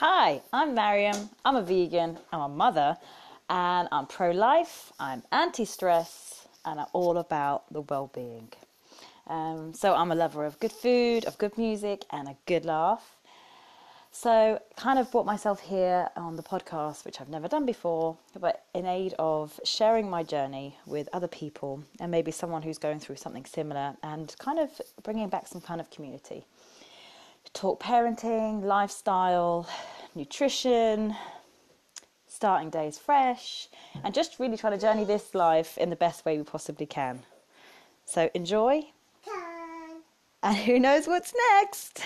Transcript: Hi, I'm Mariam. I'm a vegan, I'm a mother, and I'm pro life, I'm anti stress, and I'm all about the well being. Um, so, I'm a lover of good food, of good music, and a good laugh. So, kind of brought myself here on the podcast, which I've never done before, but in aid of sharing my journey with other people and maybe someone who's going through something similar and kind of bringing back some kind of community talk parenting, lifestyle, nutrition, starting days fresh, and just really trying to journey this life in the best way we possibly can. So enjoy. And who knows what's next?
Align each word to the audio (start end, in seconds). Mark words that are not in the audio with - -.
Hi, 0.00 0.42
I'm 0.52 0.74
Mariam. 0.74 1.30
I'm 1.42 1.56
a 1.56 1.62
vegan, 1.62 2.18
I'm 2.30 2.40
a 2.42 2.48
mother, 2.50 2.98
and 3.48 3.88
I'm 3.90 4.06
pro 4.06 4.30
life, 4.30 4.92
I'm 5.00 5.22
anti 5.32 5.64
stress, 5.64 6.46
and 6.66 6.78
I'm 6.80 6.86
all 6.92 7.16
about 7.16 7.72
the 7.72 7.80
well 7.80 8.10
being. 8.14 8.50
Um, 9.26 9.72
so, 9.72 9.94
I'm 9.94 10.12
a 10.12 10.14
lover 10.14 10.44
of 10.44 10.60
good 10.60 10.72
food, 10.72 11.24
of 11.24 11.38
good 11.38 11.56
music, 11.56 12.04
and 12.10 12.28
a 12.28 12.36
good 12.44 12.66
laugh. 12.66 13.16
So, 14.12 14.60
kind 14.76 14.98
of 14.98 15.10
brought 15.10 15.24
myself 15.24 15.60
here 15.60 16.10
on 16.14 16.36
the 16.36 16.42
podcast, 16.42 17.06
which 17.06 17.18
I've 17.18 17.30
never 17.30 17.48
done 17.48 17.64
before, 17.64 18.18
but 18.38 18.66
in 18.74 18.84
aid 18.84 19.14
of 19.18 19.58
sharing 19.64 20.10
my 20.10 20.22
journey 20.22 20.76
with 20.84 21.08
other 21.14 21.28
people 21.28 21.82
and 22.00 22.10
maybe 22.10 22.32
someone 22.32 22.60
who's 22.60 22.76
going 22.76 23.00
through 23.00 23.16
something 23.16 23.46
similar 23.46 23.96
and 24.02 24.36
kind 24.38 24.58
of 24.58 24.78
bringing 25.02 25.30
back 25.30 25.48
some 25.48 25.62
kind 25.62 25.80
of 25.80 25.88
community 25.90 26.44
talk 27.52 27.82
parenting, 27.82 28.62
lifestyle, 28.62 29.68
nutrition, 30.14 31.16
starting 32.26 32.70
days 32.70 32.98
fresh, 32.98 33.68
and 34.04 34.14
just 34.14 34.38
really 34.38 34.56
trying 34.56 34.72
to 34.72 34.78
journey 34.78 35.04
this 35.04 35.34
life 35.34 35.78
in 35.78 35.90
the 35.90 35.96
best 35.96 36.24
way 36.24 36.36
we 36.36 36.44
possibly 36.44 36.86
can. 36.86 37.22
So 38.04 38.30
enjoy. 38.34 38.82
And 40.42 40.56
who 40.56 40.78
knows 40.78 41.06
what's 41.06 41.32
next? 41.52 42.02